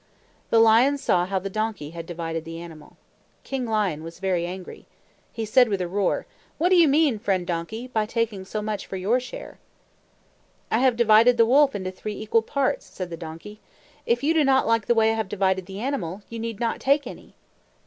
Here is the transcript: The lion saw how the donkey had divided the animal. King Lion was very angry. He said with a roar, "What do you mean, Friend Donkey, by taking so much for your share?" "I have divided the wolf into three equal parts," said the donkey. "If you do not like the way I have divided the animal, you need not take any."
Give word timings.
The 0.49 0.57
lion 0.57 0.97
saw 0.97 1.27
how 1.27 1.37
the 1.37 1.47
donkey 1.51 1.91
had 1.91 2.07
divided 2.07 2.43
the 2.43 2.59
animal. 2.59 2.97
King 3.43 3.67
Lion 3.67 4.01
was 4.01 4.17
very 4.17 4.47
angry. 4.47 4.87
He 5.31 5.45
said 5.45 5.69
with 5.69 5.79
a 5.79 5.87
roar, 5.87 6.25
"What 6.57 6.69
do 6.69 6.75
you 6.75 6.87
mean, 6.87 7.19
Friend 7.19 7.45
Donkey, 7.45 7.85
by 7.85 8.07
taking 8.07 8.43
so 8.43 8.63
much 8.63 8.87
for 8.87 8.95
your 8.95 9.19
share?" 9.19 9.59
"I 10.71 10.79
have 10.79 10.97
divided 10.97 11.37
the 11.37 11.45
wolf 11.45 11.75
into 11.75 11.91
three 11.91 12.15
equal 12.19 12.41
parts," 12.41 12.87
said 12.87 13.11
the 13.11 13.15
donkey. 13.15 13.59
"If 14.07 14.23
you 14.23 14.33
do 14.33 14.43
not 14.43 14.65
like 14.65 14.87
the 14.87 14.95
way 14.95 15.11
I 15.11 15.15
have 15.15 15.29
divided 15.29 15.67
the 15.67 15.79
animal, 15.79 16.23
you 16.29 16.39
need 16.39 16.59
not 16.59 16.79
take 16.79 17.05
any." 17.05 17.35